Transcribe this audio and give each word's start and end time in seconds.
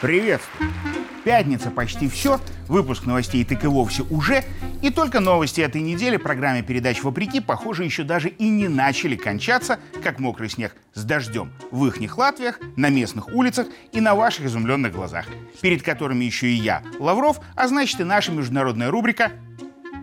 Приветствую! 0.00 0.70
Пятница 1.24 1.72
почти 1.72 2.08
все, 2.08 2.38
выпуск 2.68 3.06
новостей 3.06 3.44
так 3.44 3.64
и 3.64 3.66
вовсе 3.66 4.04
уже, 4.04 4.44
и 4.80 4.90
только 4.90 5.18
новости 5.18 5.60
этой 5.60 5.80
недели 5.80 6.16
программе 6.16 6.62
передач 6.62 7.02
«Вопреки», 7.02 7.40
похоже, 7.40 7.82
еще 7.82 8.04
даже 8.04 8.28
и 8.28 8.48
не 8.48 8.68
начали 8.68 9.16
кончаться, 9.16 9.80
как 10.04 10.20
мокрый 10.20 10.48
снег 10.48 10.76
с 10.94 11.02
дождем 11.02 11.50
в 11.72 11.84
ихних 11.86 12.18
Латвиях, 12.18 12.60
на 12.76 12.90
местных 12.90 13.26
улицах 13.28 13.66
и 13.90 14.00
на 14.00 14.14
ваших 14.14 14.44
изумленных 14.44 14.92
глазах, 14.92 15.26
перед 15.60 15.82
которыми 15.82 16.24
еще 16.24 16.46
и 16.46 16.54
я, 16.54 16.84
Лавров, 17.00 17.40
а 17.56 17.66
значит 17.66 17.98
и 17.98 18.04
наша 18.04 18.30
международная 18.30 18.92
рубрика 18.92 19.32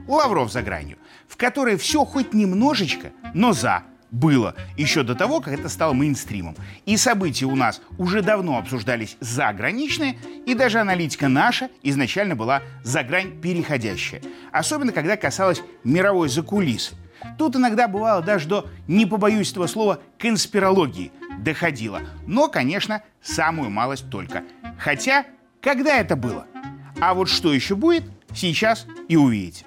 «Лавров 0.08 0.52
за 0.52 0.64
гранью», 0.64 0.98
в 1.30 1.38
которой 1.38 1.78
все 1.78 2.04
хоть 2.04 2.34
немножечко, 2.34 3.14
но 3.34 3.54
за, 3.54 3.84
было 4.14 4.56
еще 4.78 5.04
до 5.04 5.16
того, 5.16 5.42
как 5.42 5.54
это 5.54 5.68
стало 5.68 5.92
мейнстримом. 5.94 6.56
И 6.86 6.96
события 6.96 7.46
у 7.46 7.56
нас 7.56 7.82
уже 7.98 8.22
давно 8.22 8.58
обсуждались 8.58 9.18
заграничные, 9.20 10.18
и 10.46 10.54
даже 10.54 10.80
аналитика 10.80 11.28
наша 11.28 11.70
изначально 11.82 12.36
была 12.36 12.62
за 12.84 13.04
грань 13.04 13.42
переходящая. 13.42 14.22
Особенно, 14.52 14.94
когда 14.94 15.18
касалось 15.18 15.62
мировой 15.84 16.30
закулисы. 16.30 16.96
Тут 17.38 17.56
иногда 17.56 17.88
бывало 17.88 18.22
даже 18.22 18.48
до, 18.48 18.70
не 18.88 19.06
побоюсь 19.06 19.52
этого 19.52 19.68
слова, 19.68 20.00
конспирологии 20.20 21.12
доходило. 21.40 22.02
Но, 22.28 22.48
конечно, 22.50 23.02
самую 23.22 23.70
малость 23.70 24.10
только. 24.10 24.44
Хотя, 24.78 25.26
когда 25.62 25.98
это 25.98 26.16
было? 26.16 26.46
А 27.00 27.14
вот 27.14 27.30
что 27.30 27.54
еще 27.54 27.76
будет, 27.76 28.04
сейчас 28.36 28.86
и 29.08 29.16
увидите. 29.16 29.66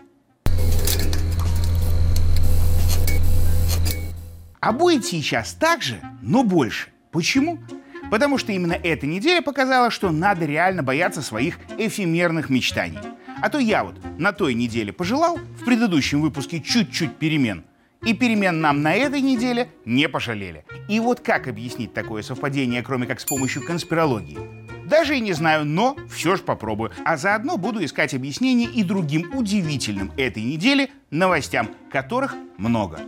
А 4.67 4.73
будет 4.73 5.07
сейчас 5.07 5.53
так 5.53 5.81
же, 5.81 6.01
но 6.23 6.43
больше. 6.43 6.89
Почему? 7.13 7.61
Потому 8.11 8.37
что 8.37 8.51
именно 8.51 8.73
эта 8.73 9.07
неделя 9.07 9.41
показала, 9.41 9.93
что 9.93 10.11
надо 10.11 10.45
реально 10.45 10.83
бояться 10.83 11.23
своих 11.23 11.61
эфемерных 11.79 12.51
мечтаний. 12.51 12.99
А 13.41 13.49
то 13.49 13.59
я 13.61 13.85
вот 13.85 13.95
на 14.19 14.33
той 14.33 14.55
неделе 14.55 14.93
пожелал, 14.93 15.37
в 15.37 15.65
предыдущем 15.65 16.21
выпуске 16.21 16.61
чуть-чуть 16.61 17.15
перемен. 17.15 17.63
И 18.03 18.13
перемен 18.13 18.61
нам 18.61 18.83
на 18.83 18.93
этой 18.97 19.21
неделе 19.21 19.69
не 19.85 20.09
пожалели. 20.09 20.65
И 20.89 20.99
вот 20.99 21.21
как 21.21 21.47
объяснить 21.47 21.95
такое 21.95 22.23
совпадение, 22.23 22.83
кроме 22.83 23.07
как 23.07 23.21
с 23.21 23.25
помощью 23.25 23.65
конспирологии? 23.65 24.41
Даже 24.85 25.17
и 25.17 25.21
не 25.21 25.33
знаю, 25.33 25.65
но 25.65 25.97
все 26.11 26.35
же 26.35 26.43
попробую. 26.43 26.91
А 27.05 27.17
заодно 27.17 27.57
буду 27.57 27.85
искать 27.85 28.15
объяснения 28.15 28.67
и 28.67 28.83
другим 28.83 29.31
удивительным 29.33 30.11
этой 30.17 30.43
недели 30.43 30.91
новостям, 31.13 31.71
которых 31.89 32.35
много. 32.59 32.99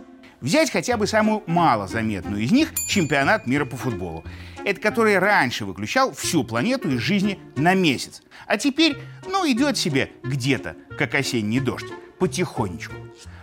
Взять 0.41 0.71
хотя 0.71 0.95
бы 0.95 1.05
самую 1.05 1.43
малозаметную 1.47 2.43
из 2.43 2.51
них– 2.51 2.73
чемпионат 2.87 3.45
мира 3.45 3.65
по 3.65 3.75
футболу. 3.75 4.23
Это 4.63 4.79
который 4.79 5.19
раньше 5.19 5.65
выключал 5.65 6.13
всю 6.13 6.43
планету 6.43 6.89
из 6.89 6.99
жизни 6.99 7.39
на 7.57 7.73
месяц. 7.73 8.21
А 8.47 8.57
теперь, 8.57 8.97
ну, 9.29 9.49
идет 9.49 9.77
себе 9.77 10.11
где-то, 10.23 10.75
как 10.97 11.13
осенний 11.15 11.59
дождь, 11.59 11.87
потихонечку. 12.19 12.95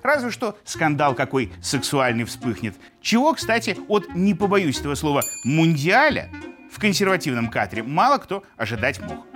Разве 0.03 0.31
что 0.31 0.59
скандал 0.65 1.15
какой 1.15 1.53
сексуальный 1.63 2.25
вспыхнет. 2.25 2.75
Чего, 3.03 3.35
кстати, 3.35 3.77
от, 3.89 4.15
не 4.15 4.35
побоюсь 4.35 4.81
этого 4.81 4.95
слова, 4.95 5.23
мундиаля 5.45 6.31
в 6.73 6.79
консервативном 6.79 7.51
кадре 7.51 7.83
мало 7.83 8.19
кто 8.19 8.43
ожидать 8.57 9.01
мог. 9.01 9.27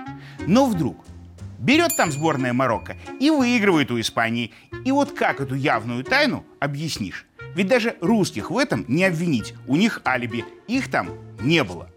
Но 0.46 0.66
вдруг 0.66 1.04
берет 1.58 1.94
там 1.96 2.10
сборная 2.10 2.52
Марокко 2.52 2.96
и 3.18 3.30
выигрывает 3.30 3.90
у 3.90 4.00
Испании. 4.00 4.52
И 4.84 4.92
вот 4.92 5.12
как 5.12 5.40
эту 5.40 5.54
явную 5.54 6.04
тайну 6.04 6.44
объяснишь? 6.58 7.26
Ведь 7.54 7.68
даже 7.68 7.96
русских 8.00 8.50
в 8.50 8.58
этом 8.58 8.84
не 8.88 9.04
обвинить. 9.04 9.54
У 9.66 9.76
них 9.76 10.00
алиби. 10.04 10.44
Их 10.68 10.90
там 10.90 11.10
не 11.40 11.64
было. 11.64 11.90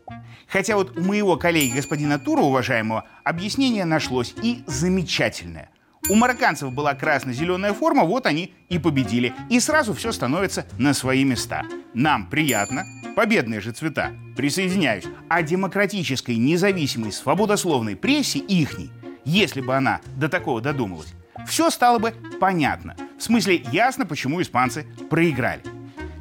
Хотя 0.48 0.76
вот 0.76 0.98
у 0.98 1.02
моего 1.02 1.36
коллеги 1.38 1.76
господина 1.76 2.20
Тура, 2.20 2.42
уважаемого, 2.42 3.06
объяснение 3.24 3.86
нашлось 3.86 4.36
и 4.44 4.64
замечательное. 4.68 5.70
У 6.10 6.16
марокканцев 6.16 6.74
была 6.74 6.96
красно-зеленая 6.96 7.74
форма, 7.74 8.04
вот 8.04 8.26
они 8.26 8.54
и 8.70 8.78
победили. 8.78 9.34
И 9.50 9.60
сразу 9.60 9.94
все 9.94 10.12
становится 10.12 10.66
на 10.78 10.94
свои 10.94 11.24
места. 11.24 11.64
Нам 11.94 12.30
приятно, 12.30 12.86
победные 13.16 13.62
же 13.62 13.72
цвета, 13.72 14.12
присоединяюсь. 14.36 15.06
А 15.30 15.42
демократической, 15.42 16.36
независимой, 16.36 17.14
свободословной 17.14 17.96
прессе 17.96 18.40
ихней, 18.40 18.92
если 19.24 19.62
бы 19.62 19.76
она 19.76 20.02
до 20.18 20.28
такого 20.28 20.60
додумалась, 20.60 21.14
все 21.48 21.70
стало 21.70 22.00
бы 22.00 22.14
понятно. 22.40 22.96
В 23.24 23.26
смысле, 23.26 23.64
ясно, 23.72 24.06
почему 24.06 24.42
испанцы 24.42 24.86
проиграли. 25.10 25.62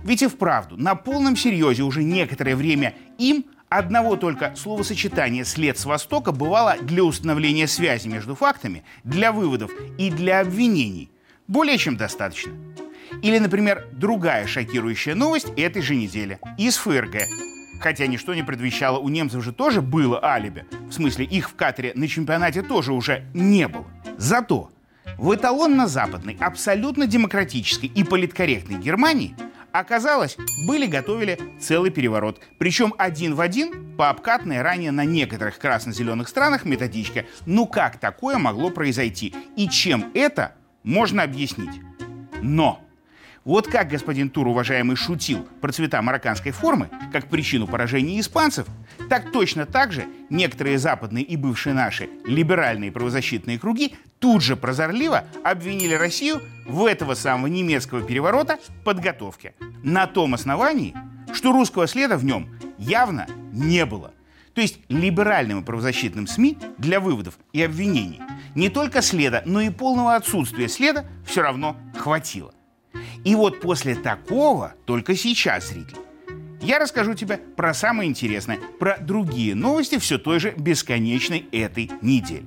Ведь 0.05 0.23
и 0.23 0.29
вправду, 0.29 0.77
на 0.77 0.95
полном 0.95 1.35
серьезе 1.35 1.83
уже 1.83 2.05
некоторое 2.05 2.55
время 2.55 2.95
им 3.19 3.45
одного 3.69 4.15
только 4.15 4.55
словосочетания 4.55 5.43
«след 5.43 5.77
с 5.77 5.85
Востока» 5.85 6.31
бывало 6.31 6.77
для 6.81 7.03
установления 7.03 7.67
связи 7.67 8.07
между 8.07 8.37
фактами, 8.37 8.85
для 9.03 9.33
выводов 9.33 9.73
и 9.99 10.11
для 10.11 10.39
обвинений 10.39 11.11
более 11.49 11.77
чем 11.77 11.97
достаточно. 11.97 12.53
Или, 13.21 13.39
например, 13.39 13.85
другая 13.91 14.47
шокирующая 14.47 15.17
новость 15.17 15.49
этой 15.57 15.83
же 15.83 15.97
недели 15.97 16.39
из 16.57 16.77
ФРГ. 16.77 17.27
Хотя 17.81 18.07
ничто 18.07 18.33
не 18.33 18.45
предвещало, 18.45 19.01
у 19.01 19.09
немцев 19.09 19.43
же 19.43 19.51
тоже 19.53 19.83
было 19.83 20.25
алиби. 20.25 20.67
В 20.89 20.93
смысле, 20.93 21.25
их 21.25 21.51
в 21.51 21.57
Катаре 21.57 21.95
на 21.97 22.07
чемпионате 22.07 22.63
тоже 22.63 22.93
уже 22.93 23.25
не 23.35 23.67
было. 23.67 23.87
Зато 24.19 24.71
в 25.19 25.35
эталонно-западной, 25.35 26.37
абсолютно 26.41 27.07
демократической 27.07 27.87
и 27.87 28.05
политкорректной 28.05 28.79
Германии 28.79 29.35
Оказалось, 29.73 30.37
были 30.67 30.87
готовили 30.87 31.39
целый 31.59 31.91
переворот. 31.91 32.41
Причем 32.59 32.95
один 32.99 33.35
в 33.35 33.41
один 33.41 33.97
по 33.97 34.11
обкатной 34.11 34.61
ранее 34.61 34.93
на 34.93 35.07
некоторых 35.07 35.59
красно-зеленых 35.59 36.29
странах 36.29 36.67
методичке. 36.67 37.27
Ну 37.47 37.67
как 37.67 37.99
такое 37.99 38.37
могло 38.37 38.69
произойти? 38.69 39.35
И 39.57 39.69
чем 39.69 40.11
это 40.13 40.55
можно 40.83 41.23
объяснить? 41.23 41.81
Но 42.43 42.85
вот 43.45 43.67
как 43.67 43.89
господин 43.89 44.29
Тур, 44.29 44.47
уважаемый, 44.47 44.95
шутил 44.95 45.49
про 45.63 45.73
цвета 45.73 46.03
марокканской 46.03 46.53
формы, 46.53 46.91
как 47.11 47.29
причину 47.29 47.67
поражения 47.67 48.21
испанцев, 48.21 48.67
так 49.09 49.33
точно 49.33 49.65
так 49.65 49.91
же 49.91 50.05
некоторые 50.29 50.79
западные 50.79 51.25
и 51.25 51.37
бывшие 51.37 51.75
наши 51.75 52.11
либеральные 52.27 52.93
правозащитные 52.93 53.59
круги 53.59 53.97
тут 54.23 54.41
же 54.41 54.57
прозорливо 54.57 55.25
обвинили 55.43 55.95
Россию 55.95 56.41
в 56.65 56.87
этого 56.87 57.15
самого 57.15 57.49
немецкого 57.49 58.03
переворота 58.03 58.59
подготовке. 58.85 59.55
На 59.83 60.07
том 60.07 60.33
основании, 60.33 60.95
что 61.35 61.53
русского 61.53 61.89
следа 61.89 62.17
в 62.17 62.25
нем 62.25 62.49
явно 62.79 63.27
не 63.53 63.85
было. 63.85 64.15
То 64.55 64.61
есть 64.61 64.79
либеральным 64.89 65.61
и 65.61 65.65
правозащитным 65.65 66.29
СМИ 66.29 66.57
для 66.79 67.01
выводов 67.01 67.37
и 67.53 67.63
обвинений 67.63 68.21
не 68.55 68.69
только 68.69 69.03
следа, 69.03 69.43
но 69.45 69.61
и 69.61 69.71
полного 69.71 70.15
отсутствия 70.15 70.69
следа 70.69 71.05
все 71.27 71.43
равно 71.43 71.77
хватило. 71.99 72.55
И 73.25 73.35
вот 73.35 73.61
после 73.61 73.97
такого, 73.97 74.75
только 74.85 75.17
сейчас, 75.17 75.69
зритель, 75.69 75.99
я 76.61 76.79
расскажу 76.79 77.15
тебе 77.15 77.39
про 77.39 77.75
самое 77.75 78.09
интересное, 78.09 78.61
про 78.79 78.99
другие 78.99 79.57
новости 79.57 79.99
все 79.99 80.19
той 80.19 80.39
же 80.39 80.53
бесконечной 80.57 81.49
этой 81.51 81.91
недели. 82.03 82.47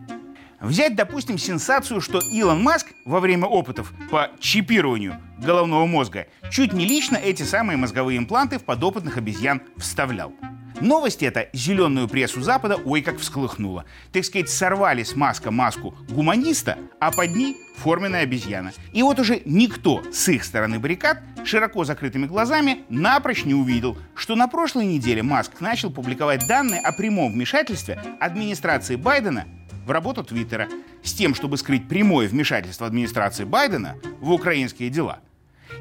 Взять, 0.59 0.95
допустим, 0.95 1.37
сенсацию, 1.37 2.01
что 2.01 2.19
Илон 2.31 2.63
Маск 2.63 2.87
во 3.05 3.19
время 3.19 3.45
опытов 3.45 3.93
по 4.09 4.31
чипированию 4.39 5.21
головного 5.37 5.85
мозга 5.85 6.27
чуть 6.49 6.73
не 6.73 6.85
лично 6.85 7.17
эти 7.17 7.43
самые 7.43 7.77
мозговые 7.77 8.17
импланты 8.17 8.57
в 8.57 8.63
подопытных 8.63 9.17
обезьян 9.17 9.61
вставлял. 9.77 10.33
Новость 10.81 11.23
эта 11.23 11.47
зеленую 11.53 12.09
прессу 12.09 12.41
Запада 12.41 12.75
ой 12.75 13.01
как 13.01 13.17
всколыхнула. 13.19 13.85
Так 14.11 14.25
сказать, 14.25 14.49
сорвали 14.49 15.03
с 15.03 15.15
Маска 15.15 15.49
маску 15.49 15.95
гуманиста, 16.09 16.77
а 16.99 17.11
под 17.11 17.33
ней 17.33 17.55
форменная 17.77 18.23
обезьяна. 18.23 18.73
И 18.91 19.01
вот 19.01 19.19
уже 19.19 19.41
никто 19.45 20.03
с 20.11 20.27
их 20.27 20.43
стороны 20.43 20.79
баррикад 20.79 21.21
широко 21.45 21.85
закрытыми 21.85 22.25
глазами 22.25 22.83
напрочь 22.89 23.45
не 23.45 23.53
увидел, 23.53 23.97
что 24.15 24.35
на 24.35 24.47
прошлой 24.47 24.85
неделе 24.85 25.23
Маск 25.23 25.61
начал 25.61 25.91
публиковать 25.91 26.45
данные 26.47 26.81
о 26.81 26.91
прямом 26.91 27.31
вмешательстве 27.31 28.01
администрации 28.19 28.97
Байдена 28.97 29.45
в 29.85 29.91
работу 29.91 30.23
Твиттера 30.23 30.67
с 31.03 31.13
тем, 31.13 31.35
чтобы 31.35 31.57
скрыть 31.57 31.87
прямое 31.87 32.27
вмешательство 32.27 32.87
администрации 32.87 33.43
Байдена 33.43 33.95
в 34.19 34.31
украинские 34.31 34.89
дела. 34.89 35.19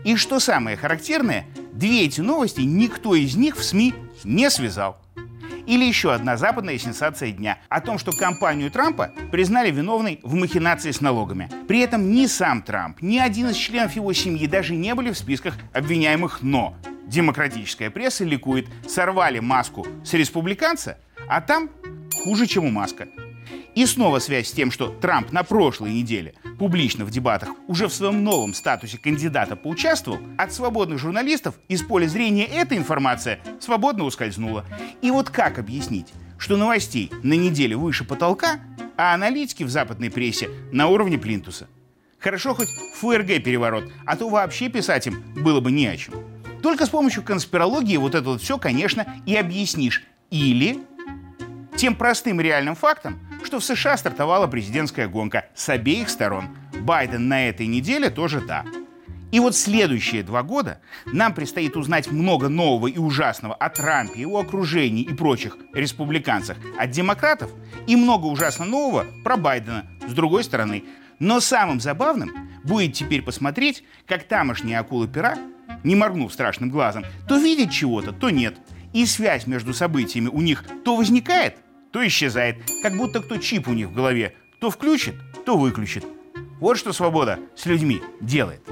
И 0.05 0.17
что 0.17 0.41
самое 0.41 0.77
характерное, 0.77 1.47
две 1.73 2.05
эти 2.05 2.21
новости 2.21 2.61
никто 2.61 3.15
из 3.15 3.37
них 3.37 3.57
в 3.57 3.65
СМИ 3.65 3.95
не 4.23 4.51
связал. 4.51 4.99
Или 5.67 5.85
еще 5.85 6.13
одна 6.13 6.37
западная 6.37 6.77
сенсация 6.77 7.33
дня 7.33 7.59
о 7.71 7.81
том, 7.81 7.99
что 7.99 8.13
компанию 8.13 8.71
Трампа 8.71 9.13
признали 9.33 9.71
виновной 9.71 10.21
в 10.23 10.35
махинации 10.35 10.91
с 10.91 11.01
налогами. 11.01 11.51
При 11.67 11.81
этом 11.81 12.11
ни 12.11 12.27
сам 12.27 12.63
Трамп, 12.63 13.01
ни 13.01 13.19
один 13.19 13.49
из 13.49 13.57
членов 13.57 13.97
его 13.97 14.13
семьи 14.13 14.47
даже 14.47 14.75
не 14.75 14.95
были 14.95 15.11
в 15.11 15.17
списках 15.17 15.55
обвиняемых, 15.73 16.43
но 16.43 16.77
демократическая 17.07 17.91
пресса 17.91 18.25
ликует, 18.25 18.69
сорвали 18.87 19.39
маску 19.39 19.87
с 20.05 20.13
республиканца, 20.13 20.99
а 21.29 21.41
там 21.41 21.71
хуже, 22.25 22.47
чем 22.47 22.67
у 22.67 22.71
Маска. 22.71 23.09
И 23.75 23.87
снова 23.87 24.21
связь 24.21 24.49
с 24.49 24.53
тем, 24.53 24.71
что 24.71 24.89
Трамп 24.89 25.33
на 25.33 25.43
прошлой 25.43 25.93
неделе 25.93 26.35
публично 26.59 27.05
в 27.05 27.11
дебатах 27.11 27.51
уже 27.67 27.89
в 27.89 27.93
своем 27.93 28.23
новом 28.23 28.55
статусе 28.55 28.99
кандидата 28.99 29.57
поучаствовал, 29.57 30.21
от 30.39 30.53
свободных 30.53 30.99
журналистов 30.99 31.57
из 31.69 31.83
поля 31.83 32.07
зрения 32.07 32.47
эта 32.47 32.77
информация 32.77 33.41
свободно 33.61 34.05
ускользнула. 34.05 34.65
И 35.03 35.11
вот 35.11 35.31
как 35.31 35.59
объяснить, 35.59 36.13
что 36.39 36.57
новостей 36.57 37.11
на 37.23 37.35
неделе 37.35 37.77
выше 37.77 38.05
потолка, 38.05 38.61
а 38.97 39.13
аналитики 39.13 39.65
в 39.65 39.71
западной 39.71 40.11
прессе 40.11 40.51
на 40.71 40.87
уровне 40.87 41.19
плинтуса? 41.19 41.69
Хорошо 42.21 42.55
хоть 42.55 42.69
ФРГ 43.01 43.43
переворот, 43.43 43.91
а 44.07 44.17
то 44.17 44.29
вообще 44.29 44.69
писать 44.69 45.09
им 45.09 45.21
было 45.35 45.61
бы 45.61 45.73
не 45.73 45.87
о 45.89 45.97
чем. 45.97 46.15
Только 46.63 46.87
с 46.87 46.89
помощью 46.89 47.23
конспирологии 47.23 47.97
вот 47.97 48.15
это 48.15 48.31
вот 48.31 48.41
все, 48.41 48.57
конечно, 48.57 49.05
и 49.27 49.35
объяснишь. 49.37 50.05
Или 50.31 50.79
тем 51.77 51.97
простым 51.97 52.41
реальным 52.41 52.77
фактом, 52.77 53.21
что 53.45 53.61
в 53.61 53.65
США 53.65 53.97
стартовала 53.97 54.47
президентская 54.47 55.09
гонка 55.09 55.47
с 55.55 55.69
обеих 55.69 56.09
сторон. 56.09 56.49
Байден 56.81 57.29
на 57.29 57.49
этой 57.49 57.67
неделе 57.67 58.11
тоже 58.11 58.41
да. 58.41 58.65
И 59.35 59.41
вот 59.41 59.57
следующие 59.57 60.23
два 60.23 60.45
года 60.45 60.81
нам 61.07 61.35
предстоит 61.35 61.77
узнать 61.77 62.11
много 62.11 62.49
нового 62.49 62.87
и 62.87 62.99
ужасного 62.99 63.55
о 63.55 63.69
Трампе, 63.69 64.21
его 64.21 64.39
окружении 64.39 65.03
и 65.03 65.13
прочих 65.13 65.59
республиканцах 65.73 66.57
от 66.79 66.91
демократов 66.93 67.51
и 67.89 67.97
много 67.97 68.27
ужасно 68.27 68.65
нового 68.65 69.07
про 69.25 69.37
Байдена 69.37 69.87
с 70.07 70.13
другой 70.13 70.45
стороны. 70.45 70.85
Но 71.19 71.41
самым 71.41 71.81
забавным 71.81 72.31
будет 72.63 72.93
теперь 72.93 73.23
посмотреть, 73.23 73.83
как 74.07 74.23
тамошние 74.23 74.79
акулы 74.79 75.09
пера, 75.09 75.37
не 75.83 75.97
моргнув 75.97 76.33
страшным 76.33 76.71
глазом, 76.71 77.05
то 77.27 77.37
видят 77.37 77.73
чего-то, 77.73 78.13
то 78.13 78.31
нет. 78.31 78.57
И 78.93 79.05
связь 79.05 79.49
между 79.49 79.75
событиями 79.75 80.29
у 80.29 80.41
них 80.41 80.65
то 80.85 80.95
возникает, 80.95 81.57
то 81.95 82.05
исчезает, 82.05 82.57
как 82.83 82.97
будто 82.97 83.23
кто 83.23 83.37
чип 83.37 83.69
у 83.69 83.73
них 83.73 83.87
в 83.87 83.95
голове 83.95 84.35
то 84.59 84.69
включит, 84.69 85.15
то 85.47 85.57
выключит. 85.57 86.05
Вот 86.59 86.77
что 86.77 86.93
свобода 86.93 87.39
с 87.55 87.67
людьми 87.67 88.03
делает. 88.21 88.63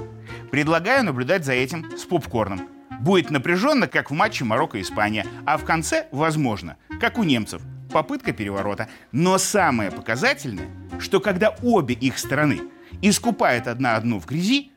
Предлагаю 0.50 1.04
наблюдать 1.04 1.44
за 1.44 1.52
этим 1.52 1.96
с 1.96 2.04
попкорном. 2.04 2.68
Будет 3.00 3.30
напряженно, 3.30 3.86
как 3.86 4.10
в 4.10 4.14
матче 4.14 4.44
Марокко-Испания, 4.44 5.24
а 5.46 5.56
в 5.56 5.64
конце, 5.64 6.08
возможно, 6.10 6.78
как 7.00 7.16
у 7.16 7.22
немцев, 7.22 7.62
попытка 7.92 8.32
переворота. 8.32 8.88
Но 9.12 9.38
самое 9.38 9.92
показательное, 9.92 10.68
что 10.98 11.20
когда 11.20 11.54
обе 11.62 11.94
их 11.94 12.18
стороны 12.18 12.60
искупают 13.02 13.68
одна 13.68 13.94
одну 13.94 14.18
в 14.18 14.26
грязи, 14.26 14.72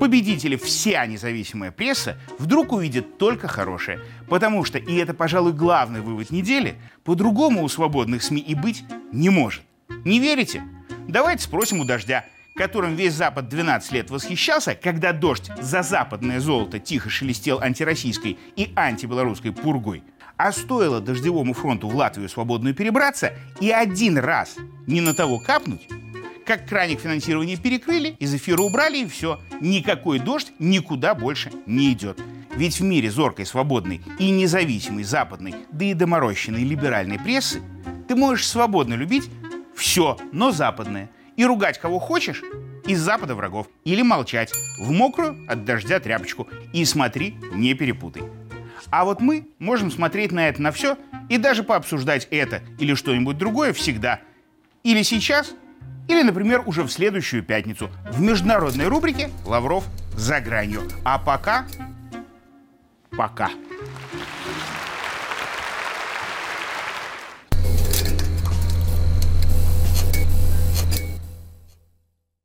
победители 0.00 0.56
вся 0.56 1.04
независимая 1.06 1.70
пресса 1.70 2.16
вдруг 2.38 2.72
увидит 2.72 3.18
только 3.18 3.46
хорошее. 3.46 4.00
Потому 4.28 4.64
что, 4.64 4.78
и 4.78 4.96
это, 4.96 5.12
пожалуй, 5.14 5.52
главный 5.52 6.00
вывод 6.00 6.30
недели, 6.30 6.76
по-другому 7.04 7.62
у 7.62 7.68
свободных 7.68 8.22
СМИ 8.22 8.40
и 8.40 8.54
быть 8.54 8.82
не 9.12 9.28
может. 9.28 9.62
Не 10.04 10.18
верите? 10.18 10.62
Давайте 11.06 11.44
спросим 11.44 11.80
у 11.80 11.84
«Дождя», 11.84 12.24
которым 12.56 12.96
весь 12.96 13.12
Запад 13.12 13.48
12 13.48 13.92
лет 13.92 14.10
восхищался, 14.10 14.74
когда 14.74 15.12
дождь 15.12 15.50
за 15.60 15.82
западное 15.82 16.40
золото 16.40 16.78
тихо 16.78 17.10
шелестел 17.10 17.60
антироссийской 17.60 18.38
и 18.56 18.72
антибелорусской 18.74 19.52
пургой. 19.52 20.02
А 20.38 20.52
стоило 20.52 21.00
дождевому 21.00 21.52
фронту 21.52 21.88
в 21.88 21.94
Латвию 21.94 22.30
свободную 22.30 22.74
перебраться 22.74 23.34
и 23.60 23.70
один 23.70 24.16
раз 24.16 24.56
не 24.86 25.02
на 25.02 25.12
того 25.12 25.38
капнуть, 25.38 25.86
как 26.50 26.66
краник 26.66 26.98
финансирования 26.98 27.56
перекрыли, 27.56 28.16
из 28.18 28.34
эфира 28.34 28.62
убрали 28.62 28.98
и 28.98 29.06
все. 29.06 29.38
Никакой 29.60 30.18
дождь 30.18 30.50
никуда 30.58 31.14
больше 31.14 31.52
не 31.64 31.92
идет. 31.92 32.18
Ведь 32.56 32.80
в 32.80 32.82
мире 32.82 33.08
зоркой, 33.08 33.46
свободной 33.46 34.00
и 34.18 34.30
независимой 34.32 35.04
западной, 35.04 35.54
да 35.70 35.84
и 35.84 35.94
доморощенной 35.94 36.64
либеральной 36.64 37.20
прессы 37.20 37.62
ты 38.08 38.16
можешь 38.16 38.48
свободно 38.48 38.94
любить 38.94 39.30
все, 39.76 40.18
но 40.32 40.50
западное. 40.50 41.08
И 41.36 41.44
ругать 41.44 41.78
кого 41.78 42.00
хочешь 42.00 42.42
из 42.84 43.00
запада 43.00 43.36
врагов. 43.36 43.68
Или 43.84 44.02
молчать 44.02 44.52
в 44.80 44.90
мокрую 44.90 45.48
от 45.48 45.64
дождя 45.64 46.00
тряпочку. 46.00 46.48
И 46.72 46.84
смотри, 46.84 47.36
не 47.52 47.74
перепутай. 47.74 48.24
А 48.90 49.04
вот 49.04 49.20
мы 49.20 49.46
можем 49.60 49.92
смотреть 49.92 50.32
на 50.32 50.48
это 50.48 50.60
на 50.60 50.72
все 50.72 50.98
и 51.28 51.38
даже 51.38 51.62
пообсуждать 51.62 52.26
это 52.32 52.60
или 52.80 52.94
что-нибудь 52.94 53.38
другое 53.38 53.72
всегда. 53.72 54.18
Или 54.82 55.02
сейчас, 55.02 55.54
или, 56.10 56.22
например, 56.22 56.62
уже 56.66 56.82
в 56.82 56.90
следующую 56.90 57.42
пятницу 57.42 57.90
в 58.10 58.20
международной 58.20 58.88
рубрике 58.88 59.30
«Лавров 59.46 59.84
за 60.16 60.40
гранью». 60.40 60.82
А 61.04 61.18
пока... 61.18 61.66
Пока. 63.16 63.50